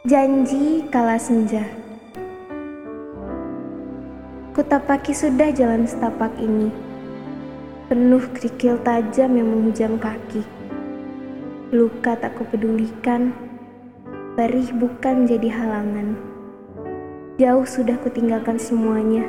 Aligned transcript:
Janji 0.00 0.88
kala 0.88 1.20
senja. 1.20 1.60
Kutapaki 4.56 5.12
sudah 5.12 5.52
jalan 5.52 5.84
setapak 5.84 6.32
ini. 6.40 6.72
Penuh 7.84 8.24
kerikil 8.32 8.80
tajam 8.80 9.36
yang 9.36 9.52
menghujam 9.52 10.00
kaki. 10.00 10.40
Luka 11.68 12.16
tak 12.16 12.32
kupedulikan. 12.40 13.36
Perih 14.40 14.72
bukan 14.72 15.28
jadi 15.28 15.52
halangan. 15.52 16.16
Jauh 17.36 17.68
sudah 17.68 18.00
kutinggalkan 18.00 18.56
semuanya. 18.56 19.28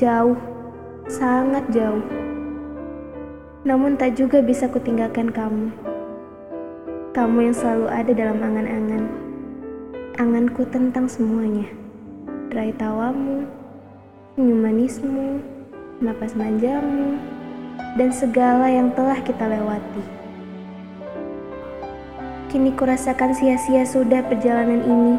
Jauh, 0.00 0.40
sangat 1.12 1.68
jauh. 1.68 2.00
Namun 3.68 4.00
tak 4.00 4.16
juga 4.16 4.40
bisa 4.40 4.64
kutinggalkan 4.64 5.28
kamu. 5.28 5.68
Kamu 7.12 7.36
yang 7.44 7.52
selalu 7.52 7.86
ada 7.92 8.12
dalam 8.16 8.40
angan-angan 8.40 9.23
anganku 10.14 10.62
tentang 10.70 11.10
semuanya. 11.10 11.66
Rai 12.54 12.70
tawamu, 12.78 13.50
senyum 14.38 14.60
manismu, 14.62 15.42
napas 15.98 16.38
manjamu, 16.38 17.18
dan 17.98 18.14
segala 18.14 18.70
yang 18.70 18.94
telah 18.94 19.18
kita 19.18 19.42
lewati. 19.42 20.04
Kini 22.46 22.70
kurasakan 22.78 23.34
sia-sia 23.34 23.82
sudah 23.82 24.22
perjalanan 24.22 24.86
ini, 24.86 25.16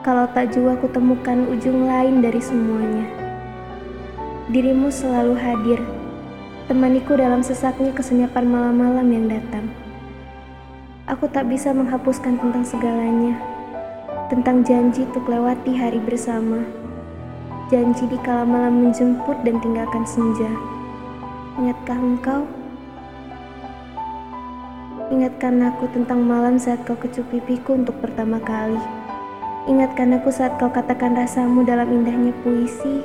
kalau 0.00 0.24
tak 0.32 0.56
jua 0.56 0.80
kutemukan 0.80 1.44
ujung 1.52 1.84
lain 1.84 2.24
dari 2.24 2.40
semuanya. 2.40 3.04
Dirimu 4.48 4.88
selalu 4.88 5.36
hadir, 5.36 5.80
temaniku 6.72 7.20
dalam 7.20 7.44
sesaknya 7.44 7.92
kesenyapan 7.92 8.48
malam-malam 8.48 9.04
yang 9.12 9.28
datang. 9.28 9.68
Aku 11.04 11.28
tak 11.28 11.52
bisa 11.52 11.76
menghapuskan 11.76 12.40
tentang 12.40 12.64
segalanya 12.64 13.59
tentang 14.30 14.62
janji 14.62 15.02
untuk 15.10 15.26
lewati 15.26 15.74
hari 15.74 15.98
bersama. 15.98 16.62
Janji 17.66 18.06
di 18.06 18.14
kala 18.22 18.46
malam 18.46 18.86
menjemput 18.86 19.34
dan 19.42 19.58
tinggalkan 19.58 20.06
senja. 20.06 20.46
Ingatkah 21.58 21.98
engkau? 21.98 22.46
Ingatkan 25.10 25.58
aku 25.66 25.90
tentang 25.90 26.22
malam 26.22 26.62
saat 26.62 26.86
kau 26.86 26.94
kecup 26.94 27.26
pipiku 27.34 27.74
untuk 27.74 27.98
pertama 27.98 28.38
kali. 28.38 28.78
Ingatkan 29.66 30.14
aku 30.14 30.30
saat 30.30 30.54
kau 30.62 30.70
katakan 30.70 31.18
rasamu 31.18 31.66
dalam 31.66 31.90
indahnya 31.90 32.30
puisi 32.46 33.02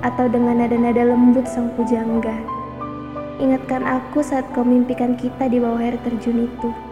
atau 0.00 0.24
dengan 0.24 0.64
nada-nada 0.64 1.04
lembut 1.04 1.44
sang 1.44 1.68
pujangga. 1.76 2.32
Ingatkan 3.36 3.84
aku 3.84 4.24
saat 4.24 4.48
kau 4.56 4.64
mimpikan 4.64 5.20
kita 5.20 5.52
di 5.52 5.60
bawah 5.60 5.84
air 5.84 6.00
terjun 6.00 6.48
itu. 6.48 6.85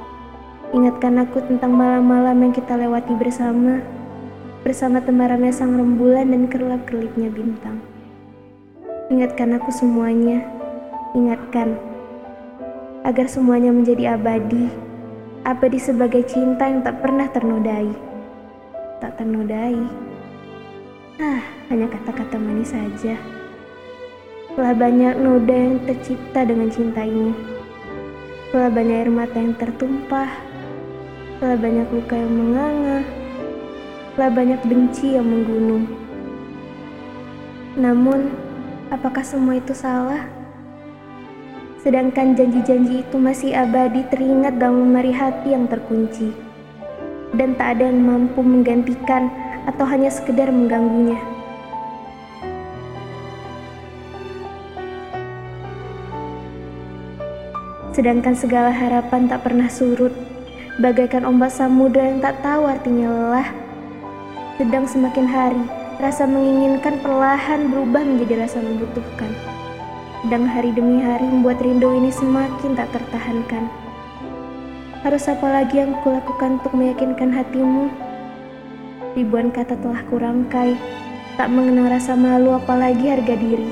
Ingatkan 0.75 1.23
aku 1.23 1.39
tentang 1.39 1.71
malam-malam 1.71 2.35
yang 2.35 2.51
kita 2.51 2.75
lewati 2.75 3.15
bersama, 3.15 3.79
bersama 4.67 4.99
temaramnya 4.99 5.55
sang 5.55 5.79
rembulan 5.79 6.27
dan 6.35 6.51
kerlap-kerlipnya 6.51 7.31
bintang. 7.31 7.79
Ingatkan 9.07 9.55
aku 9.55 9.71
semuanya, 9.71 10.43
ingatkan, 11.15 11.79
agar 13.07 13.31
semuanya 13.31 13.71
menjadi 13.71 14.19
abadi, 14.19 14.67
abadi 15.47 15.79
sebagai 15.79 16.27
cinta 16.27 16.67
yang 16.67 16.83
tak 16.83 16.99
pernah 16.99 17.31
ternodai. 17.31 17.95
Tak 18.99 19.15
ternodai. 19.15 19.79
Ah, 21.23 21.39
hanya 21.71 21.87
kata-kata 21.87 22.35
manis 22.35 22.75
saja. 22.75 23.15
Telah 24.59 24.75
banyak 24.75 25.23
noda 25.23 25.55
yang 25.55 25.79
tercipta 25.87 26.43
dengan 26.43 26.67
cinta 26.67 27.07
ini. 27.07 27.31
Telah 28.51 28.75
banyak 28.75 28.97
air 29.07 29.11
mata 29.15 29.39
yang 29.39 29.55
tertumpah, 29.55 30.54
telah 31.45 31.61
banyak 31.61 31.89
luka 31.93 32.17
yang 32.17 32.33
menganga, 32.33 33.05
telah 34.17 34.33
banyak 34.33 34.61
benci 34.65 35.13
yang 35.13 35.29
menggunung. 35.29 35.85
Namun, 37.77 38.33
apakah 38.89 39.21
semua 39.21 39.61
itu 39.61 39.77
salah? 39.77 40.25
Sedangkan 41.85 42.33
janji-janji 42.33 43.05
itu 43.05 43.21
masih 43.21 43.53
abadi 43.53 44.09
teringat 44.09 44.57
dalam 44.57 44.89
lemari 44.89 45.13
hati 45.13 45.53
yang 45.53 45.69
terkunci. 45.69 46.33
Dan 47.37 47.61
tak 47.61 47.77
ada 47.77 47.93
yang 47.93 48.01
mampu 48.01 48.41
menggantikan 48.41 49.29
atau 49.69 49.85
hanya 49.85 50.09
sekedar 50.09 50.49
mengganggunya. 50.49 51.21
Sedangkan 57.93 58.33
segala 58.33 58.73
harapan 58.73 59.29
tak 59.29 59.45
pernah 59.45 59.69
surut 59.69 60.34
bagaikan 60.83 61.23
ombak 61.23 61.55
samudra 61.55 62.03
yang 62.03 62.19
tak 62.19 62.43
tahu 62.43 62.67
artinya 62.67 63.07
lelah. 63.07 63.49
Sedang 64.59 64.87
semakin 64.91 65.27
hari, 65.27 65.63
rasa 66.03 66.27
menginginkan 66.27 66.99
perlahan 66.99 67.71
berubah 67.71 68.03
menjadi 68.03 68.43
rasa 68.43 68.59
membutuhkan. 68.59 69.31
Sedang 70.25 70.49
hari 70.51 70.75
demi 70.75 70.99
hari 70.99 71.27
membuat 71.27 71.63
rindu 71.63 71.95
ini 71.95 72.11
semakin 72.11 72.75
tak 72.75 72.91
tertahankan. 72.91 73.71
Harus 75.07 75.29
apa 75.29 75.47
lagi 75.47 75.79
yang 75.79 75.95
kulakukan 76.01 76.59
untuk 76.59 76.73
meyakinkan 76.75 77.31
hatimu? 77.31 77.93
Ribuan 79.15 79.55
kata 79.55 79.79
telah 79.79 80.03
kurangkai, 80.11 80.75
tak 81.39 81.53
mengenal 81.53 81.93
rasa 81.93 82.19
malu 82.19 82.57
apalagi 82.57 83.15
harga 83.15 83.37
diri. 83.37 83.69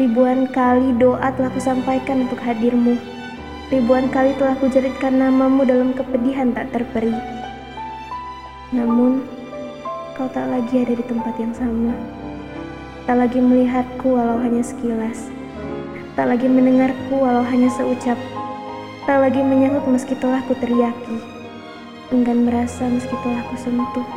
Ribuan 0.00 0.48
kali 0.48 0.94
doa 0.96 1.28
telah 1.36 1.52
kusampaikan 1.52 2.24
untuk 2.24 2.40
hadirmu 2.40 3.13
Ribuan 3.72 4.12
kali 4.12 4.36
telah 4.36 4.52
kujeritkan 4.60 5.16
namamu 5.16 5.64
dalam 5.64 5.96
kepedihan 5.96 6.52
tak 6.52 6.68
terperi. 6.68 7.16
Namun, 8.76 9.24
kau 10.12 10.28
tak 10.28 10.52
lagi 10.52 10.84
ada 10.84 10.92
di 10.92 11.04
tempat 11.08 11.32
yang 11.40 11.56
sama. 11.56 11.96
Tak 13.08 13.16
lagi 13.16 13.40
melihatku 13.40 14.20
walau 14.20 14.36
hanya 14.36 14.60
sekilas. 14.60 15.32
Tak 16.12 16.28
lagi 16.28 16.44
mendengarku 16.44 17.16
walau 17.16 17.40
hanya 17.40 17.72
seucap. 17.72 18.20
Tak 19.08 19.24
lagi 19.24 19.40
menyahut 19.40 19.88
meski 19.88 20.12
telah 20.20 20.44
ku 20.44 20.52
teriaki. 20.60 21.16
Enggan 22.12 22.44
merasa 22.44 22.84
meski 22.84 23.16
telah 23.24 23.48
ku 23.48 23.56
sentuh. 23.56 24.08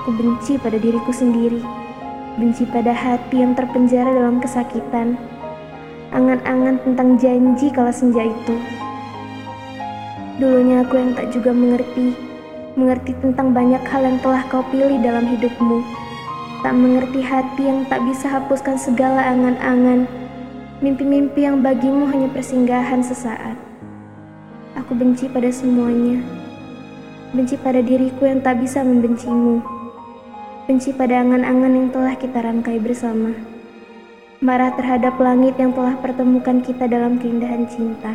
Aku 0.00 0.16
benci 0.16 0.56
pada 0.56 0.80
diriku 0.80 1.12
sendiri. 1.12 1.60
Benci 2.40 2.64
pada 2.64 2.96
hati 2.96 3.44
yang 3.44 3.52
terpenjara 3.52 4.16
dalam 4.16 4.40
kesakitan 4.40 5.35
angan-angan 6.16 6.80
tentang 6.80 7.20
janji 7.20 7.68
kala 7.68 7.92
senja 7.92 8.24
itu. 8.24 8.56
Dulunya 10.40 10.80
aku 10.80 10.96
yang 10.96 11.12
tak 11.12 11.28
juga 11.28 11.52
mengerti, 11.52 12.16
mengerti 12.72 13.12
tentang 13.20 13.52
banyak 13.52 13.84
hal 13.84 14.00
yang 14.00 14.18
telah 14.24 14.40
kau 14.48 14.64
pilih 14.72 14.96
dalam 15.04 15.28
hidupmu. 15.28 15.84
Tak 16.64 16.72
mengerti 16.72 17.20
hati 17.20 17.68
yang 17.68 17.84
tak 17.92 18.00
bisa 18.08 18.32
hapuskan 18.32 18.80
segala 18.80 19.28
angan-angan, 19.28 20.08
mimpi-mimpi 20.80 21.44
yang 21.44 21.60
bagimu 21.60 22.08
hanya 22.08 22.32
persinggahan 22.32 23.04
sesaat. 23.04 23.60
Aku 24.80 24.96
benci 24.96 25.28
pada 25.28 25.52
semuanya, 25.52 26.24
benci 27.36 27.60
pada 27.60 27.84
diriku 27.84 28.24
yang 28.24 28.40
tak 28.40 28.64
bisa 28.64 28.80
membencimu, 28.80 29.60
benci 30.64 30.96
pada 30.96 31.20
angan-angan 31.20 31.72
yang 31.76 31.88
telah 31.92 32.16
kita 32.16 32.40
rangkai 32.40 32.80
bersama 32.80 33.55
marah 34.44 34.68
terhadap 34.76 35.16
langit 35.16 35.56
yang 35.56 35.72
telah 35.72 35.96
pertemukan 35.96 36.60
kita 36.60 36.84
dalam 36.84 37.16
keindahan 37.16 37.64
cinta. 37.64 38.12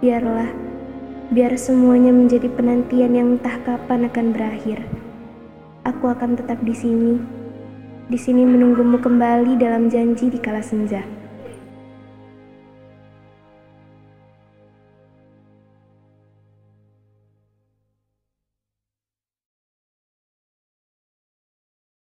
Biarlah, 0.00 0.48
biar 1.28 1.52
semuanya 1.60 2.08
menjadi 2.08 2.48
penantian 2.48 3.12
yang 3.12 3.28
entah 3.36 3.60
kapan 3.68 4.08
akan 4.08 4.26
berakhir. 4.32 4.80
Aku 5.84 6.08
akan 6.08 6.40
tetap 6.40 6.56
di 6.64 6.72
sini, 6.72 7.20
di 8.08 8.16
sini 8.16 8.48
menunggumu 8.48 8.96
kembali 8.96 9.60
dalam 9.60 9.92
janji 9.92 10.32
di 10.32 10.40
kala 10.40 10.64
senja. 10.64 11.19